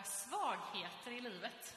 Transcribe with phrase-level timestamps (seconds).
[0.00, 1.76] våra svagheter i livet.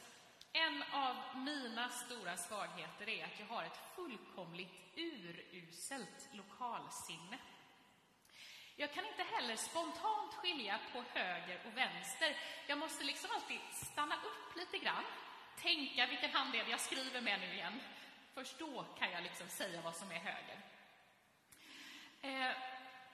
[0.52, 7.38] En av mina stora svagheter är att jag har ett fullkomligt uruselt lokalsinne.
[8.76, 12.36] Jag kan inte heller spontant skilja på höger och vänster.
[12.66, 15.04] Jag måste liksom alltid stanna upp lite grann,
[15.56, 17.80] tänka vilken hand det jag skriver med nu igen.
[18.34, 20.58] Först då kan jag liksom säga vad som är höger.
[22.22, 22.56] Eh,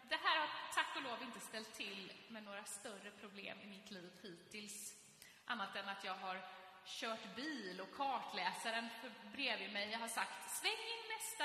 [0.09, 3.91] det här har tack och lov inte ställt till med några större problem i mitt
[3.91, 5.00] liv hittills.
[5.51, 6.43] Annat än att jag har
[6.85, 8.89] kört bil och kartläsaren
[9.33, 11.45] bredvid mig har sagt sväng in nästa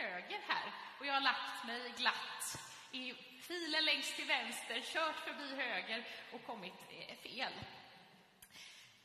[0.00, 0.72] höger här.
[0.98, 2.58] Och jag har lagt mig glatt
[2.92, 7.52] i filen längst till vänster, kört förbi höger och kommit eh, fel.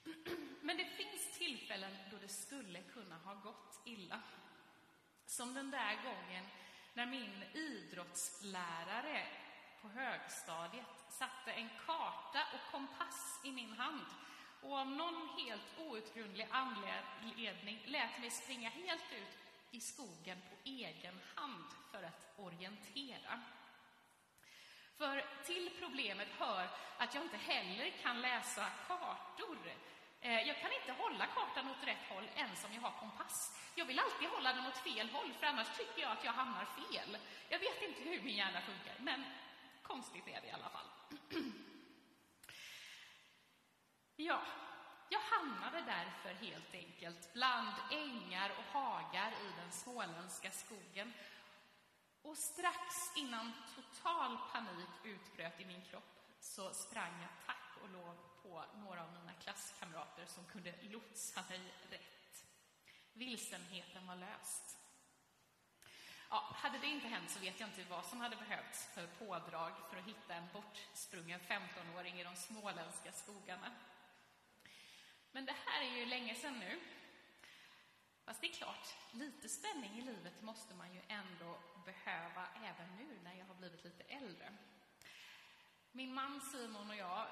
[0.61, 4.21] Men det finns tillfällen då det skulle kunna ha gått illa.
[5.25, 6.45] Som den där gången
[6.93, 9.27] när min idrottslärare
[9.81, 14.05] på högstadiet satte en karta och kompass i min hand
[14.61, 19.37] och av någon helt outgrundlig anledning lät mig springa helt ut
[19.71, 23.41] i skogen på egen hand för att orientera.
[24.97, 29.57] För till problemet hör att jag inte heller kan läsa kartor.
[30.21, 33.57] Eh, jag kan inte hålla kartan åt rätt håll ens om jag har kompass.
[33.75, 36.65] Jag vill alltid hålla den åt fel håll, för annars tycker jag att jag hamnar
[36.65, 37.17] fel.
[37.49, 39.23] Jag vet inte hur min hjärna funkar, men
[39.87, 40.87] konstigt är det i alla fall.
[44.15, 44.41] Ja,
[45.09, 51.13] jag hamnade därför helt enkelt bland ängar och hagar i den småländska skogen.
[52.21, 56.03] Och strax innan total panik utbröt i min kropp
[56.39, 61.73] så sprang jag tack och lov på några av mina klasskamrater som kunde lotsa mig
[61.89, 62.45] rätt.
[63.13, 64.76] Vilsenheten var löst.
[66.29, 69.71] Ja, hade det inte hänt så vet jag inte vad som hade behövts för pådrag
[69.89, 73.71] för att hitta en bortsprungen 15-åring i de småländska skogarna.
[75.31, 76.79] Men det här är ju länge sedan nu.
[78.25, 83.19] Fast det är klart, lite spänning i livet måste man ju ändå behöva även nu
[83.23, 84.57] när jag har blivit lite äldre.
[85.91, 87.27] Min man Simon och jag,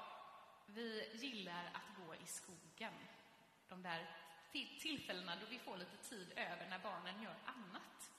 [0.66, 2.94] vi gillar att gå i skogen.
[3.68, 4.16] De där
[4.52, 8.10] tillfällena då vi får lite tid över när barnen gör annat.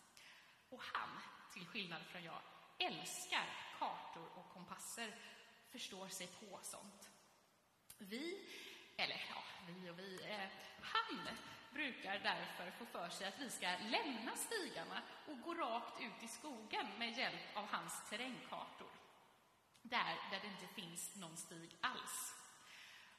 [0.69, 1.09] Och han,
[1.53, 2.41] till skillnad från jag,
[2.77, 3.45] älskar
[3.79, 5.15] kartor och kompasser,
[5.71, 7.09] förstår sig på sånt.
[7.97, 8.49] Vi,
[8.97, 10.49] eller ja, vi och vi, eh,
[10.81, 11.27] han
[11.73, 16.27] brukar därför få för sig att vi ska lämna stigarna och gå rakt ut i
[16.27, 18.91] skogen med hjälp av hans terrängkartor.
[19.81, 22.33] Där, där det inte finns någon stig alls.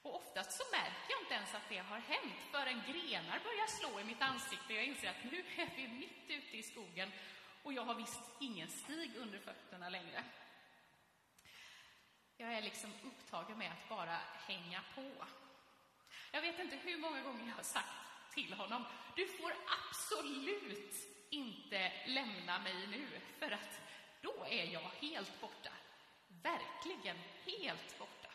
[0.03, 4.00] Och oftast så märker jag inte ens att det har hänt förrän grenar börjar slå
[4.00, 7.12] i mitt ansikte och jag inser att nu är vi mitt ute i skogen
[7.63, 10.25] och jag har visst ingen stig under fötterna längre.
[12.37, 15.27] Jag är liksom upptagen med att bara hänga på.
[16.31, 17.89] Jag vet inte hur många gånger jag har sagt
[18.35, 18.85] till honom,
[19.17, 20.95] du får absolut
[21.31, 23.81] inte lämna mig nu, för att
[24.23, 25.71] då är jag helt borta.
[26.29, 28.29] Verkligen helt borta.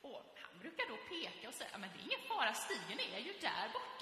[0.00, 3.32] Och han brukar då peka och säga, men det är ingen fara, stigen är ju
[3.40, 3.95] där borta.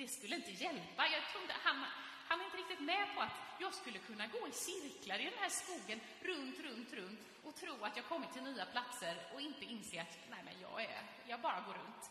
[0.00, 1.02] Det skulle inte hjälpa.
[1.06, 1.84] Jag trodde, inte, han,
[2.28, 5.38] han var inte riktigt med på att jag skulle kunna gå i cirklar i den
[5.38, 9.64] här skogen, runt, runt, runt och tro att jag kommit till nya platser och inte
[9.64, 12.10] inse att nej, men jag, är, jag bara går runt.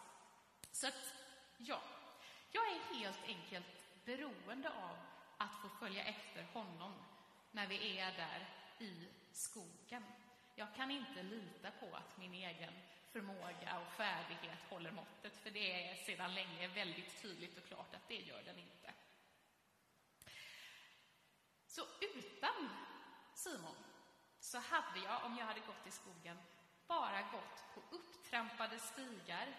[0.72, 1.14] Så att,
[1.58, 1.82] ja,
[2.52, 4.98] jag är helt enkelt beroende av
[5.38, 6.94] att få följa efter honom
[7.52, 8.50] när vi är där
[8.80, 10.04] i skogen.
[10.56, 12.74] Jag kan inte lita på att min egen
[13.12, 18.08] förmåga och färdighet håller måttet, för det är sedan länge väldigt tydligt och klart att
[18.08, 18.94] det gör den inte.
[21.68, 22.70] Så utan
[23.34, 23.76] Simon
[24.40, 26.38] så hade jag, om jag hade gått i skogen,
[26.88, 29.56] bara gått på upptrampade stigar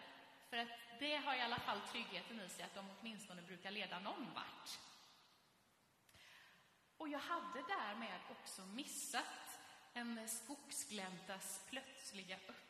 [0.48, 0.68] för att
[0.98, 4.78] det har i alla fall tryggheten i sig att de åtminstone brukar leda någon vart.
[6.96, 9.60] Och jag hade därmed också missat
[9.92, 12.69] en skogsgläntas plötsliga öppning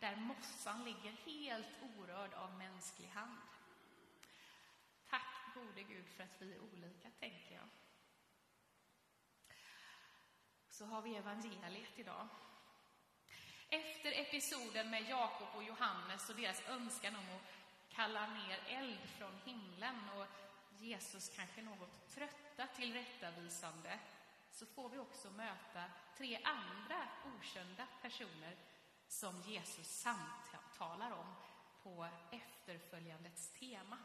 [0.00, 3.38] där mossan ligger helt orörd av mänsklig hand.
[5.10, 7.68] Tack gode Gud för att vi är olika, tänker jag.
[10.68, 12.28] Så har vi evangeliet idag.
[13.68, 17.52] Efter episoden med Jakob och Johannes och deras önskan om att
[17.88, 20.26] kalla ner eld från himlen och
[20.80, 23.98] Jesus kanske något trötta tillrättavisande
[24.50, 25.84] så får vi också möta
[26.16, 28.56] tre andra okända personer
[29.10, 31.34] som Jesus samtalar om
[31.82, 33.98] på efterföljandets tema.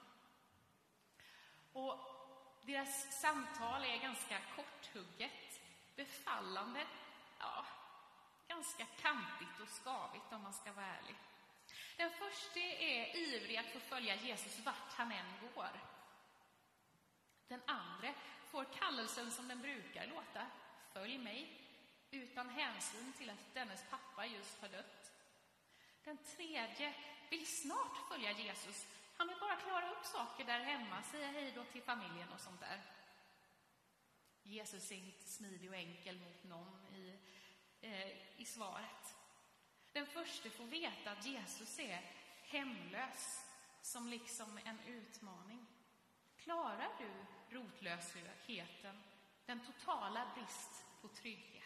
[1.74, 2.00] Och
[2.66, 5.62] deras samtal är ganska korthugget,
[5.96, 6.88] befallande,
[7.40, 7.66] ja,
[8.48, 11.16] ganska kantigt och skavigt om man ska vara ärlig.
[11.98, 15.82] Den första är ivrig att få följa Jesus vart han än går.
[17.48, 18.14] Den andra
[18.52, 20.48] får kallelsen som den brukar låta,
[20.94, 21.65] följ mig,
[22.12, 25.12] utan hänsyn till att dennes pappa just har dött.
[26.04, 26.94] Den tredje
[27.30, 28.88] vill snart följa Jesus.
[29.18, 32.60] Han vill bara klara upp saker där hemma, säga hej då till familjen och sånt
[32.60, 32.82] där.
[34.44, 37.20] Jesus är inte smidig och enkel mot någon i,
[37.82, 39.16] eh, i svaret.
[39.92, 42.12] Den första får veta att Jesus är
[42.44, 43.46] hemlös,
[43.82, 45.66] som liksom en utmaning.
[46.38, 47.26] Klarar du
[47.56, 49.04] rotlösheten,
[49.46, 51.65] den totala brist på trygghet?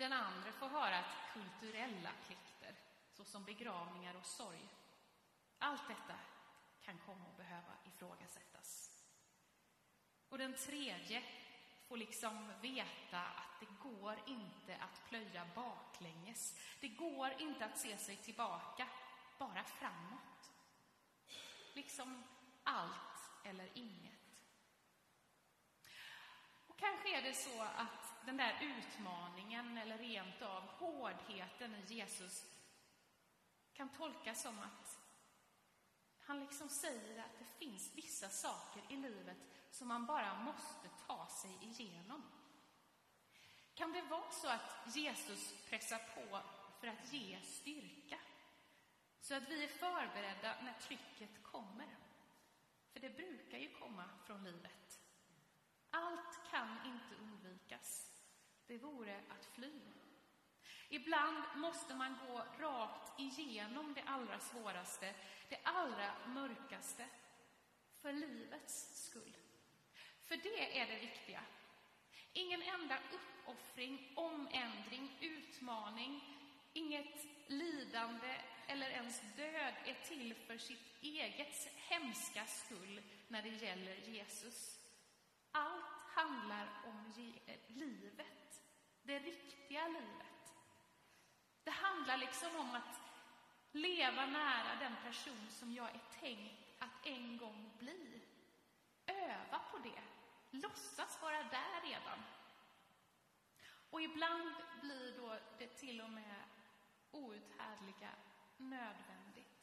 [0.00, 2.74] Den andra får höra att kulturella plikter,
[3.12, 4.68] såsom begravningar och sorg,
[5.58, 6.18] allt detta
[6.82, 8.90] kan komma att behöva ifrågasättas.
[10.28, 11.22] Och den tredje
[11.88, 16.58] får liksom veta att det går inte att plöja baklänges.
[16.80, 18.88] Det går inte att se sig tillbaka,
[19.38, 20.52] bara framåt.
[21.74, 22.24] Liksom
[22.62, 24.20] allt eller inget.
[26.66, 32.44] Och kanske är det så att den där utmaningen eller rent av hårdheten i Jesus
[33.72, 34.98] kan tolkas som att
[36.20, 39.36] han liksom säger att det finns vissa saker i livet
[39.70, 42.22] som man bara måste ta sig igenom.
[43.74, 46.40] Kan det vara så att Jesus pressar på
[46.80, 48.18] för att ge styrka?
[49.20, 51.96] Så att vi är förberedda när trycket kommer.
[52.92, 55.00] För det brukar ju komma från livet.
[55.90, 58.09] Allt kan inte undvikas.
[58.70, 59.80] Det vore att fly.
[60.88, 65.14] Ibland måste man gå rakt igenom det allra svåraste,
[65.48, 67.06] det allra mörkaste,
[68.02, 69.36] för livets skull.
[70.24, 71.40] För det är det viktiga.
[72.32, 76.20] Ingen enda uppoffring, omändring, utmaning,
[76.72, 83.96] inget lidande eller ens död är till för sitt eget hemska skull när det gäller
[83.96, 84.80] Jesus.
[85.50, 87.12] Allt handlar om
[87.68, 88.49] livet,
[89.10, 90.54] det riktiga livet.
[91.64, 93.00] Det handlar liksom om att
[93.72, 98.22] leva nära den person som jag är tänkt att en gång bli.
[99.06, 100.02] Öva på det.
[100.50, 102.22] Låtsas vara där redan.
[103.90, 106.44] Och ibland blir då det till och med
[107.10, 108.10] outhärdliga
[108.56, 109.60] nödvändigt.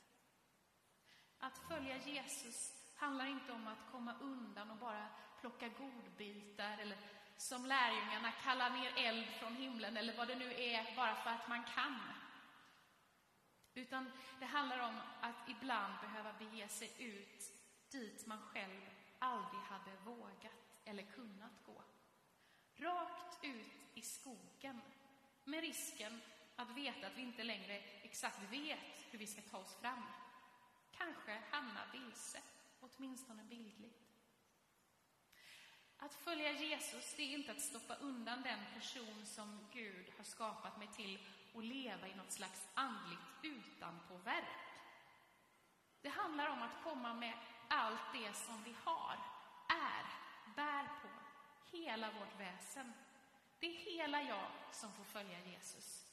[1.39, 5.07] Att följa Jesus handlar inte om att komma undan och bara
[5.39, 6.97] plocka godbitar eller
[7.37, 11.49] som lärjungarna kallar ner eld från himlen eller vad det nu är, bara för att
[11.49, 11.99] man kan.
[13.73, 17.53] Utan det handlar om att ibland behöva bege sig ut
[17.91, 18.81] dit man själv
[19.19, 21.83] aldrig hade vågat eller kunnat gå.
[22.75, 24.81] Rakt ut i skogen
[25.43, 26.21] med risken
[26.55, 30.03] att veta att vi inte längre exakt vet hur vi ska ta oss fram.
[30.91, 32.41] Kanske hamna vilse,
[32.79, 33.96] åtminstone bildligt.
[35.99, 40.77] Att följa Jesus, det är inte att stoppa undan den person som Gud har skapat
[40.77, 41.19] mig till
[41.53, 44.47] och leva i något slags andligt utanpåverk.
[46.01, 47.33] Det handlar om att komma med
[47.67, 49.15] allt det som vi har,
[49.69, 50.05] är,
[50.56, 51.07] bär på,
[51.77, 52.94] hela vårt väsen.
[53.59, 56.06] Det är hela jag som får följa Jesus.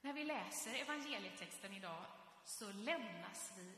[0.00, 2.04] När vi läser evangelietexten idag
[2.44, 3.72] så lämnas vi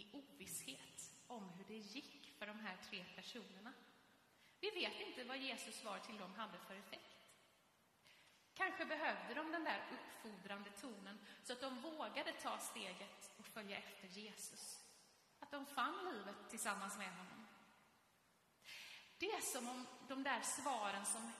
[0.00, 3.72] i ovisshet om hur det gick för de här tre personerna.
[4.60, 7.30] Vi vet inte vad Jesus svar till dem hade för effekt.
[8.54, 13.78] Kanske behövde de den där uppfordrande tonen så att de vågade ta steget och följa
[13.78, 14.84] efter Jesus.
[15.40, 17.46] Att de fann livet tillsammans med honom.
[19.18, 21.32] Det är som om de där svaren som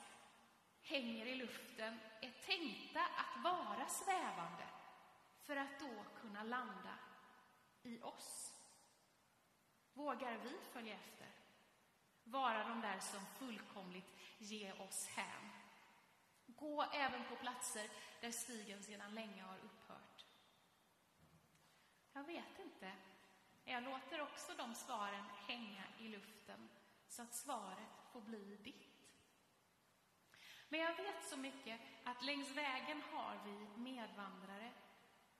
[0.82, 4.66] hänger i luften är tänkta att vara svävande
[5.44, 6.98] för att då kunna landa
[7.82, 8.55] i oss.
[9.96, 11.26] Vågar vi följa efter?
[12.24, 15.50] Vara de där som fullkomligt ger oss hän?
[16.46, 20.24] Gå även på platser där stigen sedan länge har upphört.
[22.12, 22.92] Jag vet inte.
[23.64, 26.68] Jag låter också de svaren hänga i luften
[27.08, 28.96] så att svaret får bli ditt.
[30.68, 34.72] Men jag vet så mycket att längs vägen har vi medvandrare.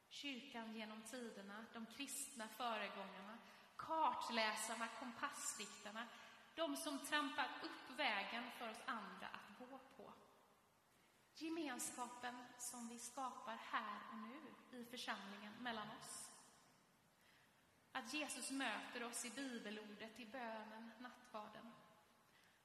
[0.09, 3.39] Kyrkan genom tiderna, de kristna föregångarna,
[3.77, 6.07] kartläsarna, kompassriktarna,
[6.55, 10.13] de som trampar upp vägen för oss andra att gå på.
[11.35, 16.31] Gemenskapen som vi skapar här och nu i församlingen mellan oss.
[17.93, 21.73] Att Jesus möter oss i bibelordet, i bönen, nattvarden.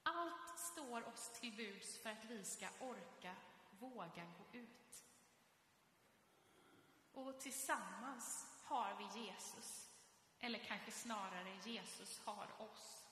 [0.03, 3.35] Allt står oss till buds för att vi ska orka,
[3.69, 5.05] våga gå ut.
[7.13, 9.90] Och tillsammans har vi Jesus,
[10.41, 13.05] eller kanske snarare Jesus har oss.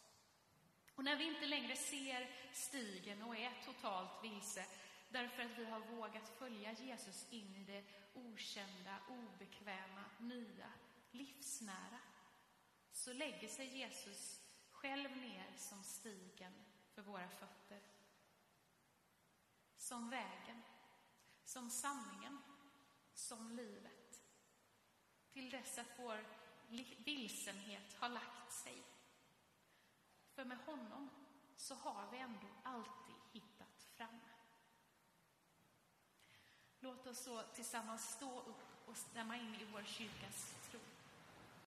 [0.95, 4.65] Och när vi inte längre ser stigen och är totalt vilse
[5.09, 7.83] därför att vi har vågat följa Jesus in i det
[8.13, 10.71] okända, obekväma, nya,
[11.11, 11.99] livsnära,
[12.91, 16.53] så lägger sig Jesus själv ner som stigen
[16.93, 17.79] för våra fötter.
[19.75, 20.61] Som vägen,
[21.43, 22.37] som sanningen,
[23.13, 24.21] som livet.
[25.31, 26.25] Till dess att vår
[26.97, 28.83] vilsenhet har lagt sig.
[30.35, 31.09] För med honom
[31.55, 34.19] så har vi ändå alltid hittat fram.
[36.79, 40.79] Låt oss så tillsammans stå upp och stämma in i vår kyrkas tro.